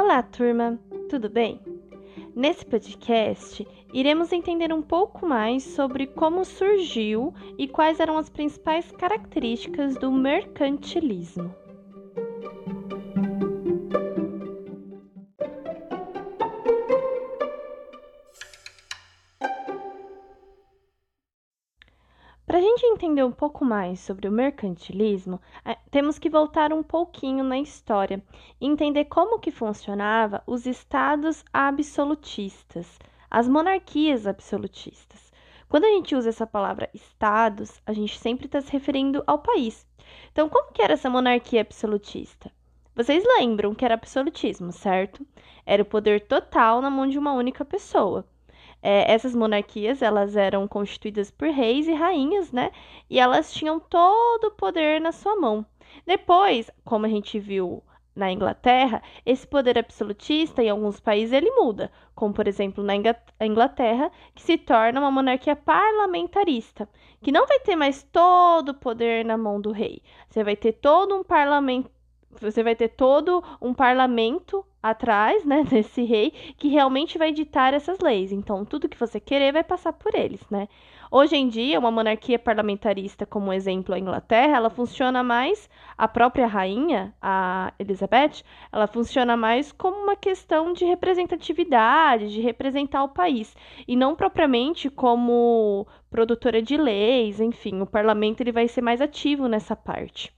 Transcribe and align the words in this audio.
Olá, 0.00 0.22
turma, 0.22 0.78
tudo 1.10 1.28
bem? 1.28 1.60
Nesse 2.32 2.64
podcast, 2.64 3.66
iremos 3.92 4.30
entender 4.32 4.72
um 4.72 4.80
pouco 4.80 5.26
mais 5.26 5.64
sobre 5.64 6.06
como 6.06 6.44
surgiu 6.44 7.34
e 7.58 7.66
quais 7.66 7.98
eram 7.98 8.16
as 8.16 8.28
principais 8.30 8.92
características 8.92 9.96
do 9.98 10.12
mercantilismo. 10.12 11.52
Entender 22.98 23.22
um 23.22 23.30
pouco 23.30 23.64
mais 23.64 24.00
sobre 24.00 24.26
o 24.26 24.32
mercantilismo, 24.32 25.40
é, 25.64 25.76
temos 25.88 26.18
que 26.18 26.28
voltar 26.28 26.72
um 26.72 26.82
pouquinho 26.82 27.44
na 27.44 27.56
história 27.56 28.20
e 28.60 28.66
entender 28.66 29.04
como 29.04 29.38
que 29.38 29.52
funcionava 29.52 30.42
os 30.44 30.66
estados 30.66 31.44
absolutistas, 31.52 32.98
as 33.30 33.48
monarquias 33.48 34.26
absolutistas. 34.26 35.32
Quando 35.68 35.84
a 35.84 35.90
gente 35.90 36.16
usa 36.16 36.30
essa 36.30 36.46
palavra 36.46 36.90
estados, 36.92 37.80
a 37.86 37.92
gente 37.92 38.18
sempre 38.18 38.46
está 38.46 38.60
se 38.60 38.72
referindo 38.72 39.22
ao 39.28 39.38
país. 39.38 39.86
Então, 40.32 40.48
como 40.48 40.72
que 40.72 40.82
era 40.82 40.94
essa 40.94 41.08
monarquia 41.08 41.60
absolutista? 41.60 42.50
Vocês 42.96 43.22
lembram 43.38 43.76
que 43.76 43.84
era 43.84 43.94
absolutismo, 43.94 44.72
certo? 44.72 45.24
Era 45.64 45.82
o 45.82 45.86
poder 45.86 46.26
total 46.26 46.82
na 46.82 46.90
mão 46.90 47.06
de 47.06 47.16
uma 47.16 47.32
única 47.32 47.64
pessoa. 47.64 48.26
É, 48.82 49.12
essas 49.12 49.34
monarquias 49.34 50.02
elas 50.02 50.36
eram 50.36 50.68
constituídas 50.68 51.30
por 51.30 51.48
reis 51.48 51.88
e 51.88 51.92
rainhas, 51.92 52.52
né? 52.52 52.70
E 53.10 53.18
elas 53.18 53.52
tinham 53.52 53.80
todo 53.80 54.48
o 54.48 54.50
poder 54.52 55.00
na 55.00 55.12
sua 55.12 55.36
mão. 55.36 55.66
Depois, 56.06 56.70
como 56.84 57.06
a 57.06 57.08
gente 57.08 57.38
viu 57.38 57.82
na 58.14 58.32
Inglaterra, 58.32 59.02
esse 59.24 59.46
poder 59.46 59.78
absolutista 59.78 60.62
em 60.62 60.68
alguns 60.68 60.98
países 61.00 61.32
ele 61.32 61.50
muda, 61.52 61.90
como 62.14 62.34
por 62.34 62.48
exemplo 62.48 62.82
na 62.82 62.94
Inglaterra, 63.46 64.10
que 64.34 64.42
se 64.42 64.58
torna 64.58 65.00
uma 65.00 65.10
monarquia 65.10 65.54
parlamentarista, 65.54 66.88
que 67.22 67.30
não 67.32 67.46
vai 67.46 67.60
ter 67.60 67.76
mais 67.76 68.02
todo 68.02 68.70
o 68.70 68.74
poder 68.74 69.24
na 69.24 69.36
mão 69.36 69.60
do 69.60 69.70
rei. 69.70 70.02
Você 70.28 70.42
vai 70.42 70.56
ter 70.56 70.72
todo 70.72 71.14
um 71.14 71.22
parlamento 71.22 71.90
você 72.40 72.62
vai 72.62 72.76
ter 72.76 72.88
todo 72.88 73.42
um 73.60 73.74
parlamento 73.74 74.64
atrás, 74.82 75.44
né, 75.44 75.64
desse 75.68 76.02
rei 76.04 76.32
que 76.56 76.68
realmente 76.68 77.18
vai 77.18 77.32
ditar 77.32 77.74
essas 77.74 77.98
leis. 78.00 78.32
Então, 78.32 78.64
tudo 78.64 78.88
que 78.88 78.98
você 78.98 79.20
querer 79.20 79.52
vai 79.52 79.64
passar 79.64 79.92
por 79.92 80.14
eles, 80.14 80.40
né? 80.50 80.68
Hoje 81.10 81.36
em 81.36 81.48
dia, 81.48 81.78
uma 81.78 81.90
monarquia 81.90 82.38
parlamentarista, 82.38 83.24
como 83.24 83.50
exemplo 83.50 83.94
a 83.94 83.98
Inglaterra, 83.98 84.58
ela 84.58 84.68
funciona 84.68 85.22
mais 85.22 85.68
a 85.96 86.06
própria 86.06 86.46
rainha, 86.46 87.14
a 87.20 87.72
Elizabeth, 87.78 88.44
ela 88.70 88.86
funciona 88.86 89.34
mais 89.34 89.72
como 89.72 89.96
uma 89.96 90.14
questão 90.14 90.74
de 90.74 90.84
representatividade, 90.84 92.30
de 92.30 92.42
representar 92.42 93.02
o 93.04 93.08
país, 93.08 93.56
e 93.86 93.96
não 93.96 94.14
propriamente 94.14 94.90
como 94.90 95.86
produtora 96.10 96.60
de 96.60 96.76
leis, 96.76 97.40
enfim, 97.40 97.80
o 97.80 97.86
parlamento 97.86 98.42
ele 98.42 98.52
vai 98.52 98.68
ser 98.68 98.82
mais 98.82 99.00
ativo 99.00 99.48
nessa 99.48 99.74
parte. 99.74 100.30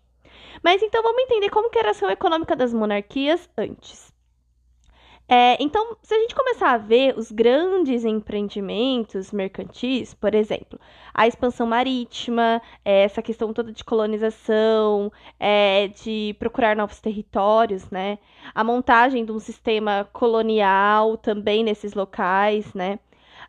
Mas 0.63 0.83
então 0.83 1.03
vamos 1.03 1.23
entender 1.25 1.51
como 1.51 1.71
que 1.71 1.81
era 1.81 1.89
a 1.89 1.91
ação 1.91 2.09
econômica 2.11 2.55
das 2.55 2.73
monarquias 2.73 3.51
antes. 3.59 4.10
É, 5.33 5.57
então, 5.63 5.97
se 6.03 6.13
a 6.13 6.19
gente 6.19 6.35
começar 6.35 6.73
a 6.73 6.77
ver 6.77 7.17
os 7.17 7.31
grandes 7.31 8.05
empreendimentos 8.05 9.31
mercantis, 9.31 10.13
por 10.13 10.35
exemplo, 10.35 10.77
a 11.15 11.25
expansão 11.29 11.69
marítima, 11.69 12.61
é, 12.85 13.05
essa 13.05 13.23
questão 13.23 13.53
toda 13.53 13.71
de 13.73 13.85
colonização, 13.85 15.13
é, 15.39 15.87
de 15.87 16.35
procurar 16.37 16.75
novos 16.75 16.99
territórios, 16.99 17.89
né? 17.91 18.19
A 18.53 18.65
montagem 18.65 19.25
de 19.25 19.31
um 19.31 19.39
sistema 19.39 20.09
colonial 20.13 21.17
também 21.17 21.63
nesses 21.63 21.95
locais, 21.95 22.75
né? 22.75 22.99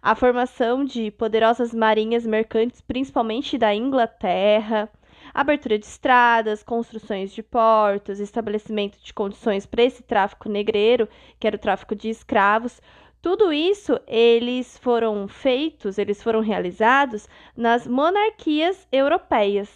A 0.04 0.14
formação 0.14 0.86
de 0.86 1.10
poderosas 1.10 1.74
marinhas 1.74 2.28
mercantes, 2.28 2.80
principalmente 2.82 3.58
da 3.58 3.74
Inglaterra, 3.74 4.88
abertura 5.34 5.78
de 5.78 5.86
estradas, 5.86 6.64
construções 6.64 7.32
de 7.32 7.42
portos, 7.42 8.20
estabelecimento 8.20 8.98
de 9.04 9.14
condições 9.14 9.66
para 9.66 9.84
esse 9.84 10.04
tráfico 10.04 10.50
negreiro, 10.50 11.08
que 11.40 11.48
era 11.48 11.56
o 11.56 11.60
tráfico 11.60 11.96
de 11.96 12.10
escravos. 12.10 12.82
Tudo 13.22 13.54
isso 13.54 14.00
eles 14.08 14.78
foram 14.78 15.28
feitos, 15.28 15.98
eles 15.98 16.22
foram 16.22 16.40
realizados 16.40 17.28
nas 17.56 17.86
monarquias 17.86 18.88
europeias. 18.92 19.70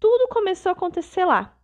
Tudo 0.00 0.28
começou 0.28 0.70
a 0.70 0.72
acontecer 0.72 1.24
lá. 1.24 1.54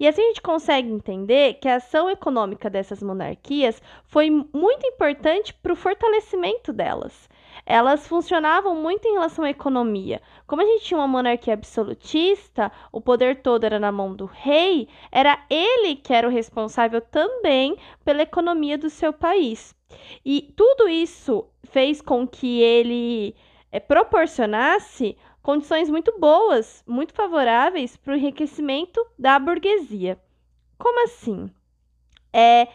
E 0.00 0.08
assim 0.08 0.22
a 0.22 0.26
gente 0.28 0.40
consegue 0.40 0.90
entender 0.90 1.54
que 1.54 1.68
a 1.68 1.76
ação 1.76 2.08
econômica 2.08 2.70
dessas 2.70 3.02
monarquias 3.02 3.82
foi 4.06 4.30
muito 4.30 4.86
importante 4.86 5.52
para 5.52 5.72
o 5.72 5.76
fortalecimento 5.76 6.72
delas 6.72 7.28
elas 7.66 8.06
funcionavam 8.06 8.74
muito 8.74 9.06
em 9.06 9.12
relação 9.12 9.44
à 9.44 9.50
economia. 9.50 10.20
Como 10.46 10.62
a 10.62 10.64
gente 10.64 10.84
tinha 10.84 10.98
uma 10.98 11.08
monarquia 11.08 11.54
absolutista, 11.54 12.70
o 12.92 13.00
poder 13.00 13.42
todo 13.42 13.64
era 13.64 13.78
na 13.78 13.92
mão 13.92 14.14
do 14.14 14.26
rei, 14.26 14.88
era 15.10 15.44
ele 15.48 15.96
que 15.96 16.12
era 16.12 16.28
o 16.28 16.30
responsável 16.30 17.00
também 17.00 17.76
pela 18.04 18.22
economia 18.22 18.76
do 18.76 18.90
seu 18.90 19.12
país. 19.12 19.74
E 20.24 20.52
tudo 20.56 20.88
isso 20.88 21.46
fez 21.64 22.00
com 22.00 22.26
que 22.26 22.60
ele 22.60 23.34
é, 23.70 23.80
proporcionasse 23.80 25.16
condições 25.42 25.90
muito 25.90 26.18
boas, 26.18 26.82
muito 26.86 27.12
favoráveis 27.12 27.96
para 27.96 28.14
o 28.14 28.16
enriquecimento 28.16 29.04
da 29.18 29.38
burguesia. 29.38 30.18
Como 30.78 31.04
assim? 31.04 31.50
É, 32.32 32.68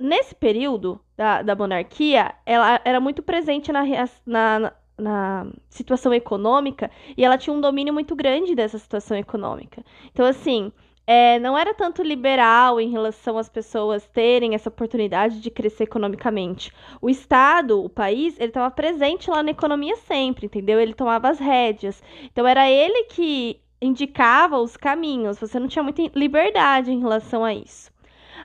nesse 0.00 0.34
período 0.34 0.98
da, 1.16 1.42
da 1.42 1.54
monarquia, 1.54 2.34
ela 2.46 2.80
era 2.84 2.98
muito 2.98 3.22
presente 3.22 3.70
na, 3.70 3.82
na, 4.26 4.72
na 4.98 5.46
situação 5.68 6.14
econômica 6.14 6.90
e 7.16 7.22
ela 7.24 7.36
tinha 7.36 7.54
um 7.54 7.60
domínio 7.60 7.92
muito 7.92 8.16
grande 8.16 8.54
dessa 8.54 8.78
situação 8.78 9.16
econômica. 9.16 9.84
Então, 10.10 10.24
assim, 10.24 10.72
é, 11.06 11.38
não 11.38 11.58
era 11.58 11.74
tanto 11.74 12.02
liberal 12.02 12.80
em 12.80 12.88
relação 12.88 13.36
às 13.36 13.48
pessoas 13.48 14.06
terem 14.08 14.54
essa 14.54 14.70
oportunidade 14.70 15.40
de 15.40 15.50
crescer 15.50 15.84
economicamente. 15.84 16.72
O 17.00 17.10
Estado, 17.10 17.84
o 17.84 17.90
país, 17.90 18.38
ele 18.38 18.48
estava 18.48 18.70
presente 18.70 19.30
lá 19.30 19.42
na 19.42 19.50
economia 19.50 19.96
sempre, 19.96 20.46
entendeu? 20.46 20.80
Ele 20.80 20.94
tomava 20.94 21.28
as 21.28 21.38
rédeas. 21.38 22.02
Então, 22.24 22.46
era 22.46 22.70
ele 22.70 23.04
que 23.04 23.60
indicava 23.82 24.58
os 24.58 24.76
caminhos. 24.76 25.38
Você 25.38 25.58
não 25.58 25.68
tinha 25.68 25.82
muita 25.82 26.02
liberdade 26.14 26.90
em 26.90 27.00
relação 27.00 27.44
a 27.44 27.52
isso. 27.52 27.90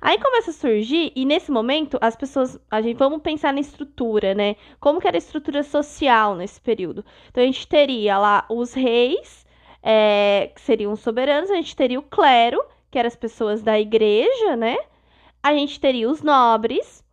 Aí 0.02 0.20
começa 0.20 0.52
a 0.52 0.54
surgir, 0.54 1.12
e 1.16 1.26
nesse 1.26 1.52
momento, 1.52 1.98
as 2.02 2.16
pessoas. 2.16 2.60
A 2.70 2.82
gente 2.82 2.98
vamos 2.98 3.22
pensar 3.22 3.54
na 3.54 3.60
estrutura, 3.60 4.34
né? 4.34 4.56
Como 4.80 5.00
que 5.00 5.08
era 5.08 5.18
a 5.18 5.20
estrutura 5.20 5.64
social 5.64 6.36
nesse 6.36 6.60
período? 6.60 7.06
Então 7.30 7.44
a 7.44 7.46
gente 7.46 7.68
teria 7.68 8.18
lá 8.18 8.46
os 8.50 8.74
reis, 8.74 9.46
é, 9.84 10.52
que 10.54 10.62
seriam 10.62 10.92
os 10.92 11.00
soberanos, 11.00 11.52
a 11.52 11.56
gente 11.56 11.76
teria 11.76 12.00
o 12.00 12.04
clero, 12.04 12.64
que 12.90 12.98
eram 12.98 13.08
as 13.08 13.16
pessoas 13.16 13.62
da 13.62 13.80
igreja, 13.80 14.56
né? 14.56 14.78
A 15.44 15.54
gente 15.54 15.80
teria 15.80 16.10
os 16.10 16.24
nobres, 16.24 17.05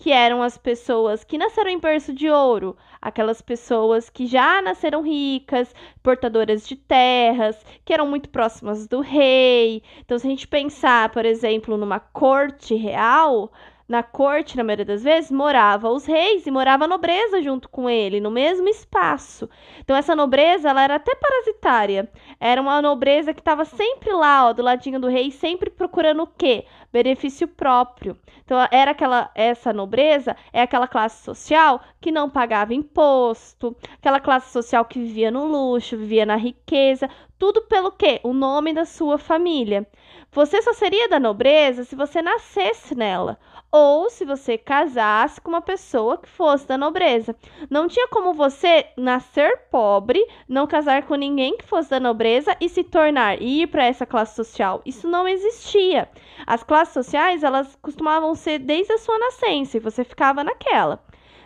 que 0.00 0.10
eram 0.10 0.42
as 0.42 0.56
pessoas 0.56 1.22
que 1.22 1.36
nasceram 1.36 1.68
em 1.70 1.78
berço 1.78 2.14
de 2.14 2.30
ouro, 2.30 2.74
aquelas 3.02 3.42
pessoas 3.42 4.08
que 4.08 4.26
já 4.26 4.62
nasceram 4.62 5.02
ricas, 5.02 5.74
portadoras 6.02 6.66
de 6.66 6.74
terras, 6.74 7.62
que 7.84 7.92
eram 7.92 8.08
muito 8.08 8.30
próximas 8.30 8.88
do 8.88 9.00
rei. 9.00 9.82
Então, 9.98 10.18
se 10.18 10.26
a 10.26 10.30
gente 10.30 10.48
pensar, 10.48 11.10
por 11.10 11.26
exemplo, 11.26 11.76
numa 11.76 12.00
corte 12.00 12.74
real, 12.74 13.52
na 13.90 14.04
corte, 14.04 14.56
na 14.56 14.62
maioria 14.62 14.84
das 14.84 15.02
vezes, 15.02 15.32
morava 15.32 15.90
os 15.90 16.06
reis 16.06 16.46
e 16.46 16.50
morava 16.50 16.84
a 16.84 16.88
nobreza 16.88 17.42
junto 17.42 17.68
com 17.68 17.90
ele, 17.90 18.20
no 18.20 18.30
mesmo 18.30 18.68
espaço. 18.68 19.50
Então, 19.80 19.96
essa 19.96 20.14
nobreza, 20.14 20.70
ela 20.70 20.84
era 20.84 20.94
até 20.94 21.12
parasitária. 21.16 22.08
Era 22.38 22.62
uma 22.62 22.80
nobreza 22.80 23.34
que 23.34 23.40
estava 23.40 23.64
sempre 23.64 24.12
lá, 24.12 24.46
ó, 24.46 24.52
do 24.52 24.62
ladinho 24.62 25.00
do 25.00 25.08
rei, 25.08 25.32
sempre 25.32 25.70
procurando 25.70 26.22
o 26.22 26.26
quê? 26.28 26.66
Benefício 26.92 27.48
próprio. 27.48 28.16
Então, 28.44 28.56
era 28.70 28.92
aquela, 28.92 29.28
essa 29.34 29.72
nobreza 29.72 30.36
é 30.52 30.62
aquela 30.62 30.86
classe 30.86 31.24
social 31.24 31.80
que 32.00 32.12
não 32.12 32.30
pagava 32.30 32.72
imposto, 32.72 33.76
aquela 33.94 34.20
classe 34.20 34.52
social 34.52 34.84
que 34.84 35.00
vivia 35.00 35.32
no 35.32 35.46
luxo, 35.46 35.96
vivia 35.96 36.24
na 36.24 36.36
riqueza, 36.36 37.10
tudo 37.36 37.62
pelo 37.62 37.90
quê? 37.90 38.20
O 38.22 38.32
nome 38.32 38.72
da 38.72 38.84
sua 38.84 39.18
família. 39.18 39.84
Você 40.30 40.62
só 40.62 40.72
seria 40.72 41.08
da 41.08 41.18
nobreza 41.18 41.82
se 41.82 41.96
você 41.96 42.22
nascesse 42.22 42.94
nela 42.94 43.36
ou 43.80 44.10
se 44.10 44.26
você 44.26 44.58
casasse 44.58 45.40
com 45.40 45.48
uma 45.48 45.62
pessoa 45.62 46.18
que 46.18 46.28
fosse 46.28 46.66
da 46.66 46.76
nobreza. 46.76 47.34
Não 47.70 47.88
tinha 47.88 48.06
como 48.08 48.34
você 48.34 48.86
nascer 48.96 49.68
pobre, 49.70 50.22
não 50.46 50.66
casar 50.66 51.06
com 51.06 51.14
ninguém 51.14 51.56
que 51.56 51.64
fosse 51.64 51.88
da 51.88 51.98
nobreza 51.98 52.54
e 52.60 52.68
se 52.68 52.84
tornar 52.84 53.40
e 53.40 53.62
ir 53.62 53.68
para 53.68 53.86
essa 53.86 54.04
classe 54.04 54.36
social. 54.36 54.82
Isso 54.84 55.08
não 55.08 55.26
existia. 55.26 56.08
As 56.46 56.62
classes 56.62 56.92
sociais, 56.92 57.42
elas 57.42 57.74
costumavam 57.80 58.34
ser 58.34 58.58
desde 58.58 58.92
a 58.92 58.98
sua 58.98 59.18
nascença 59.18 59.78
e 59.78 59.80
você 59.80 60.04
ficava 60.04 60.44
naquela. 60.44 61.02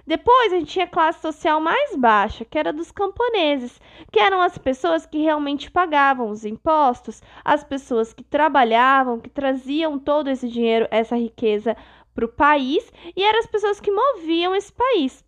Depois 0.06 0.52
a 0.52 0.56
gente 0.56 0.72
tinha 0.72 0.84
a 0.84 0.88
classe 0.88 1.22
social 1.22 1.58
mais 1.60 1.96
baixa, 1.96 2.44
que 2.44 2.58
era 2.58 2.74
dos 2.74 2.90
camponeses, 2.90 3.80
que 4.12 4.20
eram 4.20 4.42
as 4.42 4.58
pessoas 4.58 5.06
que 5.06 5.18
realmente 5.18 5.70
pagavam 5.70 6.28
os 6.28 6.44
impostos, 6.44 7.22
as 7.42 7.64
pessoas 7.64 8.12
que 8.12 8.22
trabalhavam, 8.22 9.18
que 9.18 9.30
traziam 9.30 9.98
todo 9.98 10.28
esse 10.28 10.46
dinheiro, 10.46 10.86
essa 10.90 11.16
riqueza 11.16 11.74
para 12.14 12.24
o 12.24 12.28
país 12.28 12.92
e 13.16 13.22
eram 13.22 13.40
as 13.40 13.46
pessoas 13.46 13.80
que 13.80 13.90
moviam 13.90 14.54
esse 14.54 14.72
país. 14.72 15.24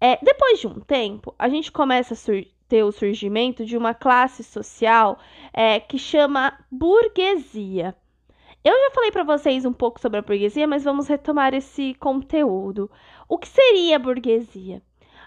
É, 0.00 0.18
depois 0.22 0.60
de 0.60 0.66
um 0.66 0.80
tempo, 0.80 1.34
a 1.38 1.48
gente 1.48 1.72
começa 1.72 2.14
a 2.14 2.42
ter 2.68 2.82
o 2.82 2.92
surgimento 2.92 3.64
de 3.64 3.76
uma 3.76 3.94
classe 3.94 4.44
social 4.44 5.18
é, 5.52 5.80
que 5.80 5.98
chama 5.98 6.58
burguesia. 6.70 7.96
Eu 8.64 8.72
já 8.72 8.90
falei 8.90 9.10
para 9.10 9.24
vocês 9.24 9.64
um 9.64 9.72
pouco 9.72 10.00
sobre 10.00 10.18
a 10.18 10.22
burguesia, 10.22 10.66
mas 10.66 10.84
vamos 10.84 11.08
retomar 11.08 11.54
esse 11.54 11.94
conteúdo. 11.94 12.90
O 13.28 13.38
que 13.38 13.48
seria 13.48 13.96
a 13.96 13.98
burguesia? 13.98 14.82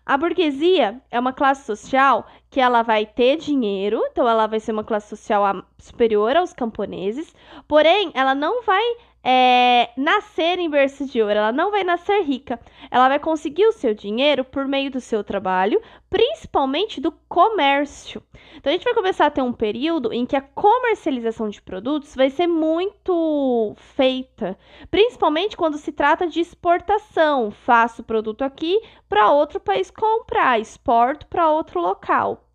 A 0.05 0.17
burguesia 0.17 1.01
é 1.09 1.19
uma 1.19 1.31
classe 1.31 1.65
social 1.65 2.25
que 2.49 2.59
ela 2.59 2.81
vai 2.81 3.05
ter 3.05 3.37
dinheiro, 3.37 4.01
então 4.11 4.27
ela 4.27 4.47
vai 4.47 4.59
ser 4.59 4.71
uma 4.71 4.83
classe 4.83 5.09
social 5.09 5.63
superior 5.77 6.35
aos 6.35 6.53
camponeses, 6.53 7.33
porém 7.67 8.11
ela 8.13 8.33
não 8.33 8.63
vai 8.63 8.83
é, 9.23 9.89
nascer 9.95 10.57
em 10.57 10.69
berço 10.69 11.05
de 11.05 11.21
ouro, 11.21 11.33
ela 11.33 11.51
não 11.51 11.71
vai 11.71 11.83
nascer 11.83 12.23
rica. 12.23 12.59
Ela 12.89 13.07
vai 13.07 13.19
conseguir 13.19 13.65
o 13.65 13.71
seu 13.71 13.93
dinheiro 13.93 14.43
por 14.43 14.67
meio 14.67 14.89
do 14.89 14.99
seu 14.99 15.23
trabalho, 15.23 15.81
principalmente 16.09 16.99
do 16.99 17.11
comércio. 17.29 18.21
Então 18.55 18.71
a 18.71 18.73
gente 18.73 18.83
vai 18.83 18.93
começar 18.93 19.27
a 19.27 19.31
ter 19.31 19.41
um 19.41 19.53
período 19.53 20.11
em 20.11 20.25
que 20.25 20.35
a 20.35 20.41
comercialização 20.41 21.49
de 21.49 21.61
produtos 21.61 22.15
vai 22.15 22.29
ser 22.29 22.47
muito 22.47 23.73
feita, 23.95 24.57
principalmente 24.89 25.55
quando 25.55 25.77
se 25.77 25.91
trata 25.91 26.27
de 26.27 26.39
exportação. 26.39 27.51
Faço 27.51 28.01
o 28.01 28.05
produto 28.05 28.43
aqui 28.43 28.79
para 29.07 29.31
outro 29.31 29.59
país 29.59 29.91
comprar, 29.91 30.59
exporto 30.59 31.27
para 31.27 31.49
outro 31.49 31.79
local. 31.79 32.45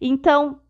Então, 0.00 0.60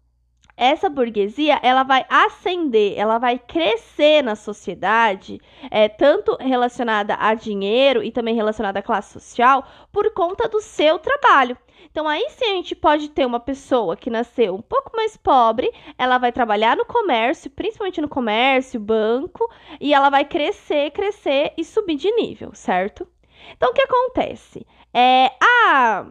essa 0.57 0.89
burguesia 0.89 1.61
ela 1.63 1.83
vai 1.83 2.05
ascender, 2.09 2.95
ela 2.97 3.19
vai 3.19 3.39
crescer 3.39 4.23
na 4.23 4.35
sociedade, 4.35 5.41
é, 5.71 5.89
tanto 5.89 6.37
relacionada 6.41 7.17
a 7.19 7.35
dinheiro 7.35 8.03
e 8.03 8.11
também 8.11 8.35
relacionada 8.35 8.79
à 8.79 8.83
classe 8.83 9.13
social, 9.13 9.67
por 9.93 10.11
conta 10.13 10.49
do 10.49 10.61
seu 10.61 10.99
trabalho. 10.99 11.57
Então, 11.91 12.09
aí 12.09 12.27
sim 12.31 12.45
a 12.45 12.55
gente 12.57 12.75
pode 12.75 13.09
ter 13.11 13.27
uma 13.27 13.41
pessoa 13.41 13.97
que 13.97 14.11
nasceu 14.11 14.55
um 14.55 14.63
pouco 14.63 14.93
mais 14.95 15.17
pobre, 15.17 15.73
ela 15.99 16.19
vai 16.19 16.33
trabalhar 16.33 16.77
no 16.77 16.85
comércio, 16.85 17.51
principalmente 17.51 18.01
no 18.01 18.09
comércio, 18.09 18.81
banco, 18.81 19.51
e 19.81 19.95
ela 19.95 20.11
vai 20.11 20.25
crescer, 20.25 20.91
crescer 20.91 21.53
e 21.57 21.65
subir 21.65 21.97
de 21.97 22.11
nível, 22.13 22.51
certo? 22.55 23.07
Então, 23.53 23.71
o 23.71 23.73
que 23.75 23.83
acontece? 23.83 24.67
É, 24.93 25.31
a, 25.41 26.07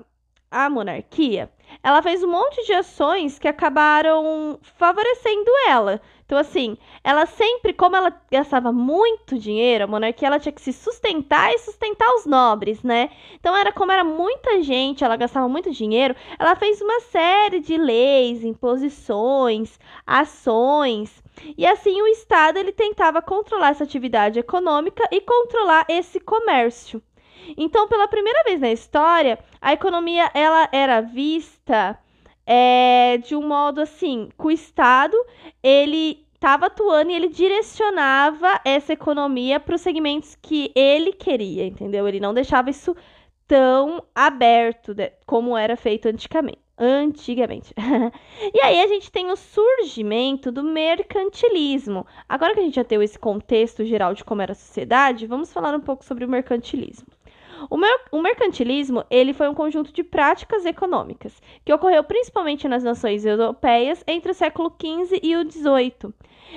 a 0.50 0.69
monarquia 0.69 1.50
ela 1.83 2.01
fez 2.01 2.24
um 2.24 2.31
monte 2.31 2.65
de 2.65 2.74
ações 2.74 3.39
que 3.39 3.47
acabaram 3.47 4.59
favorecendo 4.77 5.51
ela. 5.68 6.01
Então, 6.25 6.38
assim, 6.38 6.75
ela 7.03 7.27
sempre, 7.27 7.71
como 7.74 7.95
ela 7.95 8.12
gastava 8.31 8.71
muito 8.71 9.38
dinheiro, 9.38 9.83
a 9.83 9.88
monarquia 9.88 10.27
ela 10.27 10.39
tinha 10.39 10.51
que 10.51 10.62
se 10.62 10.74
sustentar 10.74 11.53
e 11.53 11.59
sustentar 11.59 12.09
os 12.15 12.25
nobres, 12.25 12.81
né? 12.81 13.12
Então, 13.36 13.56
era 13.56 13.71
como 13.71 13.92
era 13.92 14.03
muita 14.03 14.63
gente, 14.63 15.03
ela 15.03 15.15
gastava 15.15 15.47
muito 15.47 15.69
dinheiro, 15.71 16.15
ela 16.39 16.56
fez 16.56 16.81
uma 16.81 17.00
série 17.01 17.59
de 17.59 17.77
leis, 17.77 18.44
imposições, 18.44 19.80
ações. 20.06 21.24
E 21.57 21.65
assim 21.65 22.01
o 22.01 22.07
Estado 22.07 22.57
ele 22.57 22.71
tentava 22.71 23.21
controlar 23.21 23.69
essa 23.69 23.83
atividade 23.83 24.39
econômica 24.39 25.07
e 25.12 25.21
controlar 25.21 25.86
esse 25.89 26.19
comércio. 26.19 27.01
Então, 27.58 27.88
pela 27.88 28.08
primeira 28.08 28.44
vez 28.44 28.60
na 28.60 28.72
história, 28.72 29.40
a 29.62 29.74
economia 29.74 30.30
ela 30.34 30.68
era 30.72 31.02
vista 31.02 31.98
é, 32.46 33.18
de 33.24 33.36
um 33.36 33.48
modo 33.48 33.82
assim, 33.82 34.30
que 34.38 34.46
o 34.46 34.52
Estado 34.52 35.18
ele 35.64 36.26
estava 36.36 36.68
atuando 36.68 37.12
e 37.12 37.16
ele 37.16 37.30
direcionava 37.30 38.62
essa 38.64 38.94
economia 38.94 39.60
para 39.60 39.76
os 39.76 39.82
segmentos 39.82 40.36
que 40.36 40.72
ele 40.76 41.12
queria, 41.12 41.66
entendeu? 41.66 42.08
Ele 42.08 42.20
não 42.20 42.34
deixava 42.34 42.70
isso 42.70 42.96
tão 43.48 44.04
aberto 44.14 44.94
de, 44.94 45.12
como 45.26 45.58
era 45.58 45.76
feito 45.76 46.08
antigamente. 46.08 46.60
Antigamente. 46.78 47.74
e 48.54 48.60
aí 48.62 48.81
a 48.81 48.88
gente 48.88 49.10
tem 49.10 49.31
o 49.31 49.36
surgimento 49.38 50.52
do 50.52 50.62
mercantilismo. 50.62 52.06
Agora 52.28 52.54
que 52.54 52.60
a 52.60 52.64
gente 52.64 52.76
já 52.76 52.84
tem 52.84 53.02
esse 53.02 53.18
contexto 53.18 53.86
geral 53.86 54.14
de 54.14 54.26
como 54.26 54.42
era 54.42 54.52
a 54.52 54.56
sociedade, 54.56 55.26
vamos 55.26 55.54
falar 55.54 55.74
um 55.74 55.80
pouco 55.80 56.04
sobre 56.04 56.26
o 56.26 56.30
mercantilismo. 56.30 57.08
O, 57.69 57.78
mer 57.78 58.00
o 58.12 58.22
mercantilismo 58.22 59.04
ele 59.10 59.34
foi 59.34 59.48
um 59.48 59.54
conjunto 59.54 59.92
de 59.92 60.04
práticas 60.04 60.66
econômicas 60.66 61.42
que 61.63 61.74
ocorreu 61.74 62.04
principalmente 62.04 62.68
nas 62.68 62.84
nações 62.84 63.25
europeias 63.25 64.04
entre 64.07 64.31
o 64.31 64.36
século 64.36 64.74
XV 64.80 65.19
e 65.22 65.36
o 65.36 65.50
XVIII. 65.50 66.13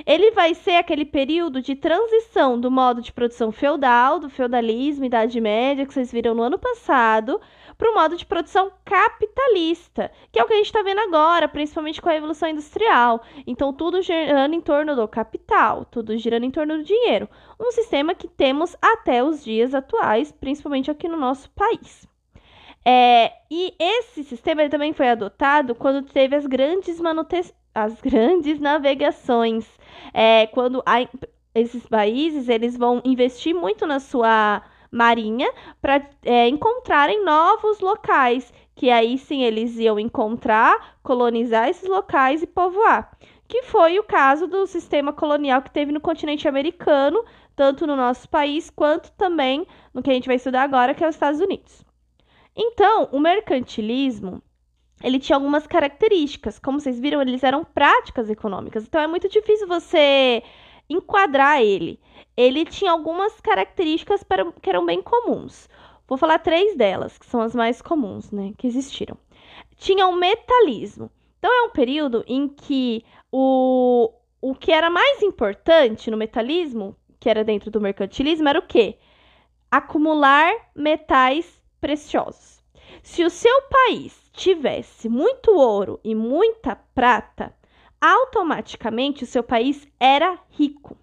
Ele 0.06 0.30
vai 0.32 0.54
ser 0.54 0.76
aquele 0.76 1.04
período 1.04 1.60
de 1.60 1.74
transição 1.74 2.60
do 2.60 2.70
modo 2.70 3.00
de 3.00 3.12
produção 3.12 3.50
feudal, 3.50 4.18
do 4.18 4.28
feudalismo, 4.28 5.04
Idade 5.04 5.40
Média, 5.40 5.86
que 5.86 5.92
vocês 5.92 6.12
viram 6.12 6.34
no 6.34 6.42
ano 6.42 6.58
passado, 6.58 7.40
para 7.78 7.90
o 7.92 7.94
modo 7.94 8.16
de 8.16 8.26
produção 8.26 8.72
capitalista, 8.84 10.10
que 10.32 10.40
é 10.40 10.42
o 10.42 10.46
que 10.46 10.52
a 10.52 10.56
gente 10.56 10.66
está 10.66 10.82
vendo 10.82 10.98
agora, 10.98 11.46
principalmente 11.46 12.02
com 12.02 12.08
a 12.08 12.12
Revolução 12.12 12.48
Industrial. 12.48 13.22
Então, 13.46 13.72
tudo 13.72 14.02
girando 14.02 14.52
em 14.54 14.60
torno 14.60 14.96
do 14.96 15.06
capital, 15.06 15.84
tudo 15.84 16.18
girando 16.18 16.44
em 16.44 16.50
torno 16.50 16.78
do 16.78 16.82
dinheiro. 16.82 17.28
Um 17.58 17.70
sistema 17.70 18.16
que 18.16 18.26
temos 18.26 18.76
até 18.82 19.22
os 19.22 19.44
dias 19.44 19.74
atuais, 19.74 20.32
principalmente 20.32 20.90
aqui 20.90 21.06
no 21.06 21.16
nosso 21.16 21.48
país. 21.52 22.06
É, 22.84 23.32
e 23.48 23.74
esse 23.78 24.24
sistema 24.24 24.68
também 24.68 24.92
foi 24.92 25.08
adotado 25.08 25.74
quando 25.74 26.02
teve 26.02 26.34
as 26.34 26.46
grandes 26.46 27.00
manutenções, 27.00 27.56
as 27.74 28.00
grandes 28.00 28.58
navegações, 28.58 29.64
é, 30.12 30.48
quando 30.48 30.82
há, 30.84 31.06
esses 31.54 31.86
países 31.86 32.48
eles 32.48 32.76
vão 32.76 33.00
investir 33.04 33.54
muito 33.54 33.86
na 33.86 34.00
sua 34.00 34.62
marinha 34.90 35.52
para 35.80 36.08
é, 36.24 36.48
encontrarem 36.48 37.24
novos 37.24 37.80
locais, 37.80 38.52
que 38.74 38.90
aí 38.90 39.18
sim 39.18 39.42
eles 39.42 39.76
iam 39.78 39.98
encontrar, 39.98 40.98
colonizar 41.02 41.68
esses 41.68 41.88
locais 41.88 42.42
e 42.42 42.46
povoar. 42.46 43.16
Que 43.46 43.62
foi 43.62 43.98
o 43.98 44.04
caso 44.04 44.46
do 44.46 44.66
sistema 44.66 45.12
colonial 45.12 45.62
que 45.62 45.70
teve 45.70 45.90
no 45.90 46.00
continente 46.00 46.46
americano, 46.46 47.24
tanto 47.56 47.86
no 47.86 47.96
nosso 47.96 48.28
país 48.28 48.70
quanto 48.70 49.10
também 49.12 49.66
no 49.92 50.02
que 50.02 50.10
a 50.10 50.14
gente 50.14 50.26
vai 50.26 50.36
estudar 50.36 50.62
agora, 50.62 50.94
que 50.94 51.02
é 51.02 51.08
os 51.08 51.14
Estados 51.14 51.40
Unidos. 51.40 51.84
Então, 52.54 53.08
o 53.12 53.18
mercantilismo 53.18 54.42
ele 55.02 55.18
tinha 55.18 55.36
algumas 55.36 55.66
características. 55.66 56.58
Como 56.58 56.80
vocês 56.80 56.98
viram, 56.98 57.22
eles 57.22 57.44
eram 57.44 57.64
práticas 57.64 58.28
econômicas. 58.28 58.84
Então 58.84 59.00
é 59.00 59.06
muito 59.06 59.28
difícil 59.28 59.66
você 59.66 60.42
enquadrar 60.88 61.60
ele. 61.60 62.00
Ele 62.36 62.64
tinha 62.64 62.92
algumas 62.92 63.40
características 63.40 64.24
que 64.62 64.70
eram 64.70 64.86
bem 64.86 65.02
comuns. 65.02 65.68
Vou 66.06 66.16
falar 66.16 66.38
três 66.38 66.76
delas, 66.76 67.18
que 67.18 67.26
são 67.26 67.40
as 67.40 67.54
mais 67.54 67.82
comuns, 67.82 68.30
né, 68.30 68.52
que 68.56 68.66
existiram. 68.66 69.16
Tinha 69.76 70.06
o 70.06 70.16
metalismo. 70.16 71.10
Então 71.38 71.52
é 71.52 71.62
um 71.66 71.70
período 71.70 72.24
em 72.26 72.48
que 72.48 73.04
o, 73.30 74.10
o 74.40 74.54
que 74.54 74.72
era 74.72 74.88
mais 74.88 75.22
importante 75.22 76.10
no 76.10 76.16
metalismo, 76.16 76.96
que 77.20 77.28
era 77.28 77.44
dentro 77.44 77.70
do 77.70 77.80
mercantilismo, 77.80 78.48
era 78.48 78.58
o 78.58 78.66
quê? 78.66 78.98
Acumular 79.70 80.52
metais 80.74 81.60
preciosos. 81.80 82.58
Se 83.02 83.22
o 83.24 83.30
seu 83.30 83.62
país 83.62 84.30
tivesse 84.32 85.08
muito 85.08 85.54
ouro 85.54 86.00
e 86.02 86.14
muita 86.14 86.76
prata, 86.94 87.54
automaticamente 88.00 89.24
o 89.24 89.26
seu 89.26 89.42
país 89.42 89.86
era 89.98 90.38
rico. 90.50 90.96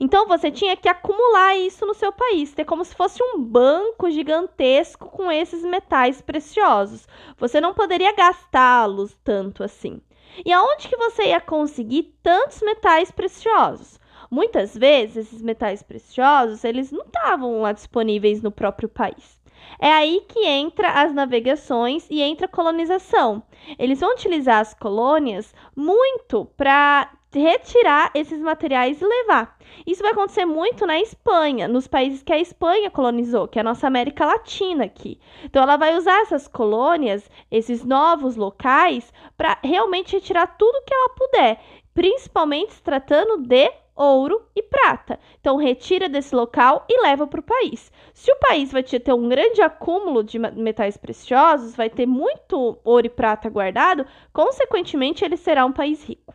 Então 0.00 0.26
você 0.26 0.50
tinha 0.50 0.76
que 0.76 0.88
acumular 0.88 1.56
isso 1.56 1.86
no 1.86 1.94
seu 1.94 2.12
país, 2.12 2.52
ter 2.52 2.64
como 2.64 2.84
se 2.84 2.94
fosse 2.94 3.22
um 3.22 3.40
banco 3.40 4.10
gigantesco 4.10 5.08
com 5.10 5.30
esses 5.30 5.62
metais 5.62 6.20
preciosos. 6.20 7.06
Você 7.38 7.60
não 7.60 7.72
poderia 7.72 8.12
gastá-los 8.12 9.16
tanto 9.22 9.62
assim. 9.62 10.00
E 10.44 10.52
aonde 10.52 10.88
que 10.88 10.96
você 10.96 11.28
ia 11.28 11.40
conseguir 11.40 12.14
tantos 12.22 12.60
metais 12.62 13.10
preciosos? 13.10 14.00
Muitas 14.30 14.76
vezes 14.76 15.28
esses 15.28 15.40
metais 15.40 15.82
preciosos, 15.82 16.64
eles 16.64 16.90
não 16.90 17.04
estavam 17.04 17.60
lá 17.60 17.72
disponíveis 17.72 18.42
no 18.42 18.50
próprio 18.50 18.88
país. 18.88 19.40
É 19.78 19.92
aí 19.92 20.24
que 20.28 20.46
entra 20.46 20.90
as 20.90 21.12
navegações 21.12 22.06
e 22.10 22.22
entra 22.22 22.46
a 22.46 22.50
colonização. 22.50 23.42
Eles 23.78 24.00
vão 24.00 24.12
utilizar 24.12 24.60
as 24.60 24.74
colônias 24.74 25.54
muito 25.74 26.46
para 26.56 27.10
retirar 27.34 28.10
esses 28.14 28.40
materiais 28.40 29.00
e 29.00 29.04
levar. 29.04 29.56
Isso 29.86 30.02
vai 30.02 30.12
acontecer 30.12 30.46
muito 30.46 30.86
na 30.86 30.98
Espanha, 31.00 31.68
nos 31.68 31.86
países 31.86 32.22
que 32.22 32.32
a 32.32 32.38
Espanha 32.38 32.90
colonizou, 32.90 33.46
que 33.46 33.58
é 33.58 33.60
a 33.60 33.64
nossa 33.64 33.86
América 33.86 34.24
Latina 34.24 34.84
aqui. 34.84 35.20
Então 35.44 35.62
ela 35.62 35.76
vai 35.76 35.96
usar 35.96 36.22
essas 36.22 36.48
colônias, 36.48 37.28
esses 37.50 37.84
novos 37.84 38.36
locais, 38.36 39.12
para 39.36 39.58
realmente 39.62 40.16
retirar 40.16 40.56
tudo 40.56 40.82
que 40.86 40.94
ela 40.94 41.10
puder, 41.10 41.60
principalmente 41.92 42.72
se 42.72 42.82
tratando 42.82 43.38
de 43.38 43.70
ouro 43.94 44.42
e 44.54 44.62
prata. 44.62 45.18
Então, 45.46 45.58
retira 45.58 46.08
desse 46.08 46.34
local 46.34 46.84
e 46.88 47.02
leva 47.02 47.24
para 47.24 47.38
o 47.38 47.42
país. 47.44 47.92
Se 48.12 48.32
o 48.32 48.36
país 48.40 48.72
vai 48.72 48.82
ter 48.82 49.12
um 49.12 49.28
grande 49.28 49.62
acúmulo 49.62 50.24
de 50.24 50.40
metais 50.40 50.96
preciosos, 50.96 51.76
vai 51.76 51.88
ter 51.88 52.04
muito 52.04 52.76
ouro 52.82 53.06
e 53.06 53.08
prata 53.08 53.48
guardado, 53.48 54.04
consequentemente, 54.32 55.24
ele 55.24 55.36
será 55.36 55.64
um 55.64 55.70
país 55.70 56.02
rico. 56.02 56.34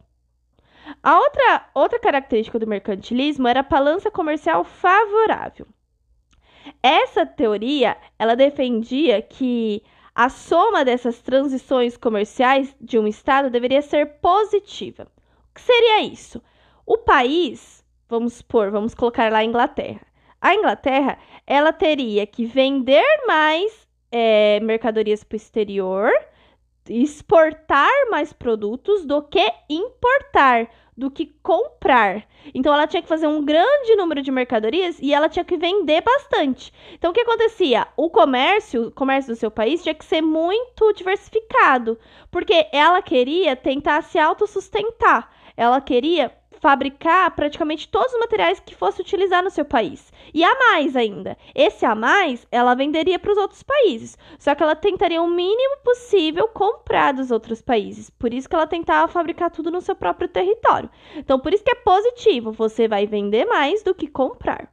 A 1.03 1.19
outra, 1.19 1.69
outra 1.73 1.99
característica 1.99 2.57
do 2.57 2.65
mercantilismo 2.65 3.49
era 3.49 3.59
a 3.59 3.63
balança 3.63 4.09
comercial 4.09 4.63
favorável. 4.63 5.67
Essa 6.81 7.25
teoria, 7.25 7.97
ela 8.17 8.33
defendia 8.33 9.21
que 9.21 9.83
a 10.15 10.29
soma 10.29 10.85
dessas 10.85 11.19
transições 11.19 11.97
comerciais 11.97 12.73
de 12.79 12.97
um 12.97 13.05
estado 13.05 13.49
deveria 13.49 13.81
ser 13.81 14.05
positiva. 14.21 15.05
O 15.49 15.53
que 15.53 15.59
seria 15.59 15.99
isso? 15.99 16.41
O 16.85 16.99
país, 16.99 17.80
vamos 18.11 18.33
supor, 18.33 18.69
vamos 18.69 18.93
colocar 18.93 19.31
lá 19.31 19.39
a 19.39 19.43
Inglaterra. 19.45 20.01
A 20.39 20.53
Inglaterra, 20.53 21.17
ela 21.47 21.71
teria 21.71 22.27
que 22.27 22.45
vender 22.45 23.05
mais 23.25 23.87
é, 24.11 24.59
mercadorias 24.59 25.23
para 25.23 25.35
o 25.35 25.37
exterior, 25.37 26.11
exportar 26.89 27.89
mais 28.09 28.33
produtos 28.33 29.05
do 29.05 29.21
que 29.21 29.45
importar 29.69 30.67
do 30.97 31.09
que 31.09 31.33
comprar. 31.41 32.27
Então 32.53 32.73
ela 32.73 32.85
tinha 32.85 33.01
que 33.01 33.07
fazer 33.07 33.25
um 33.25 33.43
grande 33.43 33.95
número 33.95 34.21
de 34.21 34.29
mercadorias 34.29 34.99
e 34.99 35.13
ela 35.13 35.29
tinha 35.29 35.45
que 35.45 35.57
vender 35.57 36.01
bastante. 36.01 36.71
Então 36.93 37.11
o 37.11 37.13
que 37.13 37.21
acontecia? 37.21 37.87
O 37.95 38.09
comércio, 38.09 38.87
o 38.87 38.91
comércio 38.91 39.33
do 39.33 39.39
seu 39.39 39.49
país 39.49 39.81
tinha 39.81 39.95
que 39.95 40.05
ser 40.05 40.21
muito 40.21 40.93
diversificado, 40.93 41.97
porque 42.29 42.67
ela 42.73 43.01
queria 43.01 43.55
tentar 43.55 44.01
se 44.03 44.19
autossustentar. 44.19 45.31
Ela 45.55 45.79
queria 45.79 46.31
fabricar 46.61 47.35
praticamente 47.35 47.89
todos 47.89 48.13
os 48.13 48.19
materiais 48.19 48.59
que 48.59 48.75
fosse 48.75 49.01
utilizar 49.01 49.43
no 49.43 49.49
seu 49.49 49.65
país. 49.65 50.13
E 50.31 50.43
a 50.43 50.55
mais 50.55 50.95
ainda. 50.95 51.35
Esse 51.55 51.85
a 51.85 51.95
mais, 51.95 52.47
ela 52.51 52.75
venderia 52.75 53.17
para 53.17 53.31
os 53.31 53.37
outros 53.37 53.63
países. 53.63 54.17
Só 54.37 54.53
que 54.53 54.61
ela 54.61 54.75
tentaria 54.75 55.21
o 55.21 55.27
mínimo 55.27 55.77
possível 55.83 56.47
comprar 56.47 57.13
dos 57.13 57.31
outros 57.31 57.61
países. 57.61 58.11
Por 58.11 58.31
isso 58.31 58.47
que 58.47 58.55
ela 58.55 58.67
tentava 58.67 59.11
fabricar 59.11 59.49
tudo 59.49 59.71
no 59.71 59.81
seu 59.81 59.95
próprio 59.95 60.29
território. 60.29 60.89
Então, 61.15 61.39
por 61.39 61.51
isso 61.51 61.63
que 61.63 61.71
é 61.71 61.75
positivo. 61.75 62.51
Você 62.51 62.87
vai 62.87 63.07
vender 63.07 63.45
mais 63.45 63.81
do 63.81 63.95
que 63.95 64.07
comprar. 64.07 64.71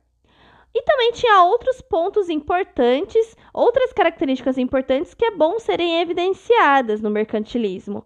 E 0.75 0.83
também 0.83 1.12
tinha 1.12 1.42
outros 1.45 1.80
pontos 1.80 2.28
importantes, 2.28 3.35
outras 3.54 3.95
características 3.95 4.59
importantes 4.59 5.14
que 5.14 5.25
é 5.25 5.30
bom 5.30 5.59
serem 5.59 6.02
evidenciadas 6.02 7.00
no 7.00 7.09
mercantilismo 7.09 8.04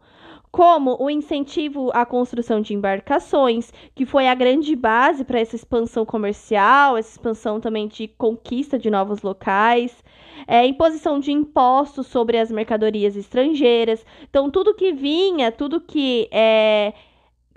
como 0.52 0.98
o 1.00 1.08
incentivo 1.08 1.90
à 1.94 2.04
construção 2.04 2.60
de 2.60 2.74
embarcações, 2.74 3.72
que 3.94 4.04
foi 4.04 4.28
a 4.28 4.34
grande 4.34 4.76
base 4.76 5.24
para 5.24 5.40
essa 5.40 5.56
expansão 5.56 6.04
comercial, 6.04 6.98
essa 6.98 7.12
expansão 7.12 7.58
também 7.58 7.88
de 7.88 8.06
conquista 8.06 8.78
de 8.78 8.90
novos 8.90 9.22
locais, 9.22 10.04
é, 10.46 10.66
imposição 10.66 11.18
de 11.18 11.32
impostos 11.32 12.06
sobre 12.06 12.36
as 12.36 12.52
mercadorias 12.52 13.16
estrangeiras. 13.16 14.04
Então, 14.28 14.50
tudo 14.50 14.74
que 14.74 14.92
vinha, 14.92 15.50
tudo 15.50 15.80
que 15.80 16.28
é, 16.30 16.92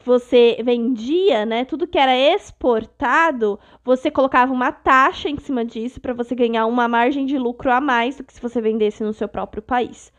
você 0.06 0.58
vendia, 0.64 1.46
né, 1.46 1.66
tudo 1.66 1.88
que 1.88 1.98
era 1.98 2.18
exportado, 2.18 3.60
você 3.84 4.10
colocava 4.10 4.54
uma 4.54 4.72
taxa 4.72 5.28
em 5.28 5.38
cima 5.38 5.66
disso 5.66 6.00
para 6.00 6.14
você 6.14 6.34
ganhar 6.34 6.66
uma 6.66 6.88
margem 6.88 7.26
de 7.26 7.38
lucro 7.38 7.72
a 7.74 7.82
mais 7.82 8.16
do 8.16 8.24
que 8.24 8.34
se 8.34 8.42
você 8.42 8.62
vendesse 8.62 9.04
no 9.04 9.12
seu 9.12 9.28
próprio 9.28 9.62
país. 9.62 10.14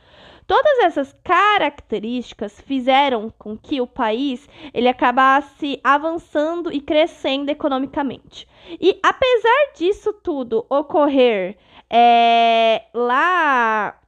Todas 0.46 0.78
essas 0.80 1.12
características 1.24 2.60
fizeram 2.60 3.32
com 3.36 3.56
que 3.56 3.80
o 3.80 3.86
país 3.86 4.48
ele 4.72 4.88
acabasse 4.88 5.80
avançando 5.82 6.72
e 6.72 6.80
crescendo 6.80 7.50
economicamente. 7.50 8.46
E 8.80 8.98
apesar 9.02 9.72
disso 9.76 10.12
tudo 10.12 10.64
ocorrer 10.70 11.56
é, 11.90 12.84
lá 12.94 13.98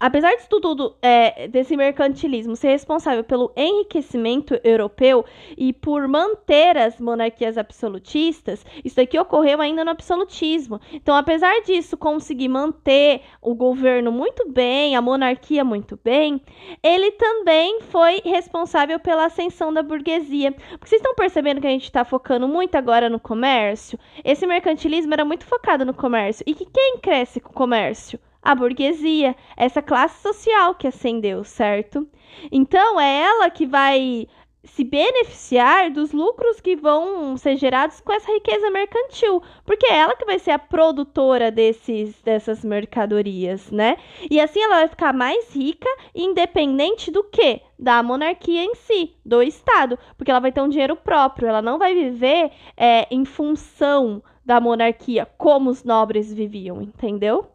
Apesar 0.00 0.32
disso 0.36 0.48
tudo, 0.48 0.94
é, 1.02 1.48
desse 1.48 1.76
mercantilismo 1.76 2.54
ser 2.54 2.68
responsável 2.68 3.24
pelo 3.24 3.52
enriquecimento 3.56 4.58
europeu 4.62 5.24
e 5.56 5.72
por 5.72 6.06
manter 6.06 6.76
as 6.76 7.00
monarquias 7.00 7.58
absolutistas, 7.58 8.64
isso 8.84 9.00
aqui 9.00 9.18
ocorreu 9.18 9.60
ainda 9.60 9.84
no 9.84 9.90
absolutismo. 9.90 10.80
Então, 10.92 11.16
apesar 11.16 11.62
disso 11.62 11.96
conseguir 11.96 12.48
manter 12.48 13.22
o 13.42 13.56
governo 13.56 14.12
muito 14.12 14.48
bem, 14.48 14.94
a 14.94 15.02
monarquia 15.02 15.64
muito 15.64 15.98
bem, 16.04 16.40
ele 16.80 17.10
também 17.12 17.80
foi 17.80 18.20
responsável 18.24 19.00
pela 19.00 19.24
ascensão 19.24 19.72
da 19.72 19.82
burguesia. 19.82 20.52
Porque 20.52 20.86
vocês 20.86 21.00
estão 21.00 21.14
percebendo 21.16 21.60
que 21.60 21.66
a 21.66 21.70
gente 21.70 21.84
está 21.84 22.04
focando 22.04 22.46
muito 22.46 22.76
agora 22.76 23.10
no 23.10 23.18
comércio? 23.18 23.98
Esse 24.24 24.46
mercantilismo 24.46 25.12
era 25.12 25.24
muito 25.24 25.44
focado 25.44 25.84
no 25.84 25.92
comércio. 25.92 26.44
E 26.46 26.54
que 26.54 26.66
quem 26.66 26.98
cresce 26.98 27.40
com 27.40 27.50
o 27.50 27.52
comércio? 27.54 28.20
A 28.42 28.54
burguesia, 28.54 29.36
essa 29.56 29.82
classe 29.82 30.22
social 30.22 30.74
que 30.74 30.86
ascendeu, 30.86 31.44
certo? 31.44 32.08
Então 32.50 33.00
é 33.00 33.22
ela 33.22 33.50
que 33.50 33.66
vai 33.66 34.26
se 34.64 34.84
beneficiar 34.84 35.90
dos 35.90 36.12
lucros 36.12 36.60
que 36.60 36.76
vão 36.76 37.36
ser 37.36 37.56
gerados 37.56 38.00
com 38.00 38.12
essa 38.12 38.30
riqueza 38.32 38.70
mercantil, 38.70 39.42
porque 39.64 39.86
é 39.86 39.98
ela 39.98 40.16
que 40.16 40.24
vai 40.24 40.38
ser 40.38 40.50
a 40.50 40.58
produtora 40.58 41.50
desses, 41.50 42.20
dessas 42.22 42.64
mercadorias, 42.64 43.70
né? 43.70 43.96
E 44.30 44.40
assim 44.40 44.60
ela 44.60 44.76
vai 44.76 44.88
ficar 44.88 45.12
mais 45.12 45.54
rica, 45.54 45.88
independente 46.14 47.10
do 47.10 47.24
que? 47.24 47.60
Da 47.78 48.02
monarquia 48.02 48.62
em 48.62 48.74
si, 48.74 49.14
do 49.24 49.42
Estado, 49.42 49.98
porque 50.16 50.30
ela 50.30 50.40
vai 50.40 50.52
ter 50.52 50.60
um 50.60 50.68
dinheiro 50.68 50.96
próprio, 50.96 51.48
ela 51.48 51.62
não 51.62 51.78
vai 51.78 51.94
viver 51.94 52.50
é, 52.76 53.06
em 53.10 53.24
função 53.24 54.22
da 54.44 54.60
monarquia 54.60 55.26
como 55.36 55.70
os 55.70 55.84
nobres 55.84 56.32
viviam, 56.32 56.80
entendeu? 56.82 57.46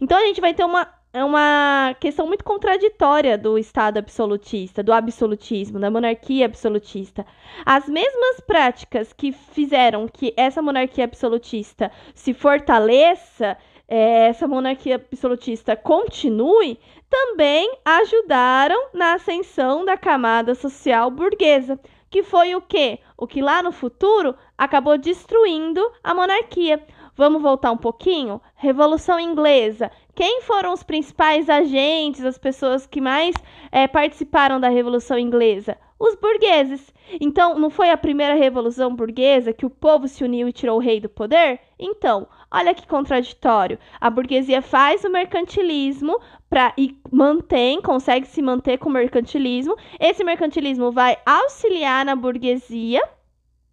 Então 0.00 0.18
a 0.18 0.26
gente 0.26 0.40
vai 0.40 0.54
ter 0.54 0.64
uma, 0.64 0.86
uma 1.14 1.94
questão 1.98 2.26
muito 2.26 2.44
contraditória 2.44 3.36
do 3.36 3.58
Estado 3.58 3.98
absolutista, 3.98 4.82
do 4.82 4.92
absolutismo, 4.92 5.78
da 5.78 5.90
monarquia 5.90 6.46
absolutista. 6.46 7.26
As 7.64 7.88
mesmas 7.88 8.40
práticas 8.46 9.12
que 9.12 9.32
fizeram 9.32 10.06
que 10.08 10.32
essa 10.36 10.62
monarquia 10.62 11.04
absolutista 11.04 11.90
se 12.14 12.32
fortaleça, 12.32 13.56
é, 13.88 14.28
essa 14.28 14.46
monarquia 14.46 14.94
absolutista 14.94 15.74
continue, 15.74 16.78
também 17.08 17.76
ajudaram 17.84 18.90
na 18.94 19.14
ascensão 19.14 19.84
da 19.84 19.96
camada 19.96 20.54
social 20.54 21.10
burguesa, 21.10 21.78
que 22.08 22.22
foi 22.22 22.54
o 22.54 22.60
que? 22.60 23.00
O 23.16 23.26
que 23.26 23.42
lá 23.42 23.62
no 23.62 23.72
futuro 23.72 24.34
acabou 24.56 24.96
destruindo 24.96 25.80
a 26.04 26.14
monarquia. 26.14 26.84
Vamos 27.16 27.42
voltar 27.42 27.70
um 27.72 27.76
pouquinho? 27.76 28.40
Revolução 28.54 29.18
Inglesa. 29.18 29.90
Quem 30.14 30.42
foram 30.42 30.72
os 30.72 30.82
principais 30.82 31.48
agentes, 31.48 32.24
as 32.24 32.38
pessoas 32.38 32.86
que 32.86 33.00
mais 33.00 33.34
é, 33.72 33.86
participaram 33.86 34.60
da 34.60 34.68
Revolução 34.68 35.18
Inglesa? 35.18 35.76
Os 35.98 36.14
burgueses. 36.14 36.92
Então, 37.20 37.58
não 37.58 37.68
foi 37.68 37.90
a 37.90 37.96
primeira 37.96 38.34
revolução 38.34 38.94
burguesa 38.94 39.52
que 39.52 39.66
o 39.66 39.70
povo 39.70 40.08
se 40.08 40.24
uniu 40.24 40.48
e 40.48 40.52
tirou 40.52 40.76
o 40.76 40.80
rei 40.80 41.00
do 41.00 41.08
poder? 41.08 41.60
Então, 41.78 42.26
olha 42.50 42.74
que 42.74 42.86
contraditório. 42.86 43.78
A 44.00 44.08
burguesia 44.08 44.62
faz 44.62 45.04
o 45.04 45.10
mercantilismo 45.10 46.18
pra, 46.48 46.72
e 46.78 46.96
mantém, 47.10 47.82
consegue 47.82 48.26
se 48.26 48.40
manter 48.40 48.78
com 48.78 48.88
o 48.88 48.92
mercantilismo. 48.92 49.76
Esse 49.98 50.24
mercantilismo 50.24 50.90
vai 50.90 51.18
auxiliar 51.26 52.04
na 52.04 52.16
burguesia 52.16 53.02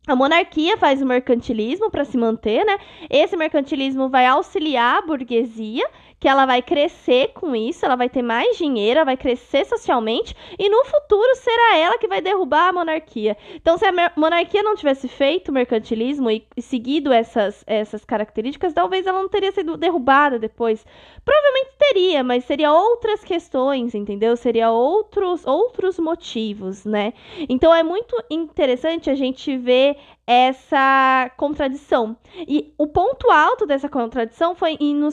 a 0.07 0.15
monarquia 0.15 0.77
faz 0.77 1.01
o 1.01 1.05
mercantilismo 1.05 1.91
para 1.91 2.05
se 2.05 2.17
manter, 2.17 2.63
né? 2.65 2.77
Esse 3.09 3.35
mercantilismo 3.35 4.07
vai 4.07 4.25
auxiliar 4.25 4.99
a 4.99 5.01
burguesia 5.05 5.85
que 6.19 6.27
ela 6.27 6.45
vai 6.45 6.61
crescer 6.61 7.29
com 7.33 7.55
isso, 7.55 7.85
ela 7.85 7.95
vai 7.95 8.09
ter 8.09 8.21
mais 8.21 8.57
dinheiro, 8.57 8.99
ela 8.99 9.05
vai 9.05 9.17
crescer 9.17 9.65
socialmente 9.65 10.35
e 10.57 10.69
no 10.69 10.83
futuro 10.85 11.35
será 11.35 11.77
ela 11.77 11.97
que 11.97 12.07
vai 12.07 12.21
derrubar 12.21 12.69
a 12.69 12.73
monarquia. 12.73 13.37
Então, 13.55 13.77
se 13.77 13.85
a 13.85 14.11
monarquia 14.15 14.63
não 14.63 14.75
tivesse 14.75 15.07
feito 15.07 15.51
mercantilismo 15.51 16.31
e, 16.31 16.43
seguido 16.59 17.13
essas, 17.13 17.63
essas 17.67 18.03
características, 18.03 18.73
talvez 18.73 19.05
ela 19.05 19.21
não 19.21 19.29
teria 19.29 19.51
sido 19.51 19.77
derrubada 19.77 20.39
depois. 20.39 20.85
Provavelmente 21.23 21.71
teria, 21.77 22.23
mas 22.23 22.45
seria 22.45 22.71
outras 22.71 23.23
questões, 23.23 23.93
entendeu? 23.93 24.35
Seria 24.35 24.71
outros 24.71 25.45
outros 25.45 25.99
motivos, 25.99 26.85
né? 26.85 27.13
Então 27.47 27.73
é 27.73 27.83
muito 27.83 28.15
interessante 28.29 29.09
a 29.09 29.15
gente 29.15 29.55
ver 29.57 29.97
essa 30.27 31.31
contradição. 31.37 32.17
E 32.35 32.73
o 32.77 32.85
ponto 32.85 33.31
alto 33.31 33.65
dessa 33.65 33.87
contradição 33.87 34.53
foi 34.53 34.77
no 34.81 35.09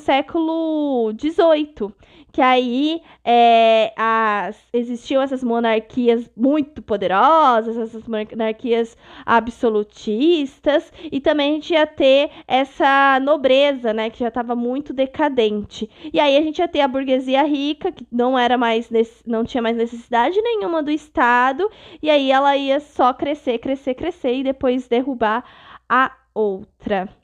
século 0.95 1.13
XVIII, 1.13 1.93
que 2.33 2.41
aí 2.41 3.03
é, 3.25 3.93
as, 3.97 4.57
existiam 4.73 5.23
essas 5.23 5.43
monarquias 5.43 6.31
muito 6.37 6.81
poderosas, 6.83 7.77
essas 7.77 8.05
monarquias 8.07 8.97
absolutistas, 9.27 10.93
e 11.11 11.21
também 11.21 11.51
a 11.51 11.55
gente 11.55 11.73
ia 11.73 11.87
ter 11.87 12.31
essa 12.47 13.19
nobreza, 13.21 13.93
né, 13.93 14.11
que 14.11 14.21
já 14.21 14.29
estava 14.29 14.55
muito 14.55 14.93
decadente. 14.93 15.91
E 16.13 16.21
aí 16.21 16.37
a 16.37 16.43
gente 16.43 16.59
ia 16.59 16.69
ter 16.69 16.81
a 16.81 16.89
burguesia 16.89 17.43
rica, 17.43 17.91
que 17.93 18.07
não 18.11 18.39
era 18.39 18.57
mais 18.57 18.89
não 19.27 19.45
tinha 19.45 19.63
mais 19.63 19.77
necessidade 19.77 20.41
nenhuma 20.41 20.83
do 20.83 20.91
Estado, 20.91 21.69
e 22.03 22.11
aí 22.11 22.31
ela 22.31 22.57
ia 22.57 22.81
só 22.81 23.13
crescer, 23.13 23.59
crescer, 23.59 23.95
crescer 23.95 24.35
e 24.35 24.45
depois 24.45 24.89
derrubar 24.89 25.45
a 25.89 26.13
outra. 26.35 27.24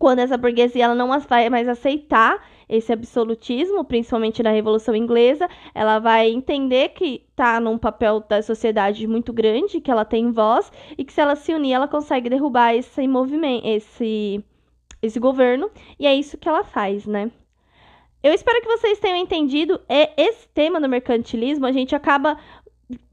Quando 0.00 0.20
essa 0.20 0.38
burguesia 0.38 0.86
ela 0.86 0.94
não 0.94 1.20
vai 1.20 1.50
mais 1.50 1.68
aceitar 1.68 2.42
esse 2.66 2.90
absolutismo, 2.90 3.84
principalmente 3.84 4.42
na 4.42 4.50
Revolução 4.50 4.96
Inglesa, 4.96 5.46
ela 5.74 5.98
vai 5.98 6.30
entender 6.30 6.88
que 6.88 7.22
está 7.28 7.60
num 7.60 7.76
papel 7.76 8.24
da 8.26 8.40
sociedade 8.40 9.06
muito 9.06 9.30
grande, 9.30 9.78
que 9.78 9.90
ela 9.90 10.06
tem 10.06 10.32
voz 10.32 10.72
e 10.96 11.04
que 11.04 11.12
se 11.12 11.20
ela 11.20 11.36
se 11.36 11.52
unir, 11.52 11.74
ela 11.74 11.86
consegue 11.86 12.30
derrubar 12.30 12.74
esse 12.74 13.06
movimento, 13.06 13.66
esse 13.66 14.42
esse 15.02 15.20
governo, 15.20 15.70
e 15.98 16.06
é 16.06 16.14
isso 16.14 16.38
que 16.38 16.48
ela 16.48 16.64
faz, 16.64 17.06
né? 17.06 17.30
Eu 18.22 18.32
espero 18.32 18.62
que 18.62 18.68
vocês 18.68 18.98
tenham 18.98 19.18
entendido. 19.18 19.80
É 19.86 20.12
esse 20.16 20.48
tema 20.48 20.80
do 20.80 20.88
mercantilismo, 20.88 21.66
a 21.66 21.72
gente 21.72 21.94
acaba 21.94 22.38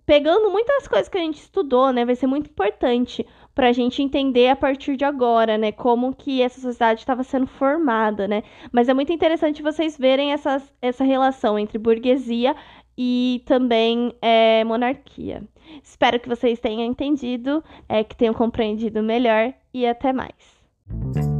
pegando 0.06 0.50
muitas 0.50 0.88
coisas 0.88 1.10
que 1.10 1.17
a 1.17 1.22
gente 1.22 1.41
estudou, 1.41 1.91
né? 1.91 2.06
Vai 2.06 2.15
ser 2.15 2.27
muito 2.27 2.50
importante 2.50 3.25
para 3.57 3.69
a 3.69 3.73
gente 3.73 4.03
entender 4.03 4.49
a 4.49 4.55
partir 4.55 4.95
de 4.95 5.03
agora, 5.03 5.57
né? 5.57 5.71
Como 5.71 6.13
que 6.13 6.43
essa 6.43 6.61
sociedade 6.61 6.99
estava 6.99 7.23
sendo 7.23 7.47
formada, 7.47 8.27
né? 8.27 8.43
Mas 8.71 8.87
é 8.87 8.93
muito 8.93 9.11
interessante 9.11 9.63
vocês 9.63 9.97
verem 9.97 10.31
essa 10.31 10.61
essa 10.79 11.03
relação 11.03 11.57
entre 11.57 11.79
burguesia 11.79 12.55
e 12.95 13.41
também 13.47 14.13
é, 14.21 14.63
monarquia. 14.63 15.41
Espero 15.81 16.19
que 16.19 16.29
vocês 16.29 16.59
tenham 16.59 16.85
entendido, 16.85 17.63
é, 17.89 18.03
que 18.03 18.15
tenham 18.15 18.33
compreendido 18.35 19.01
melhor 19.01 19.51
e 19.73 19.87
até 19.87 20.13
mais. 20.13 21.35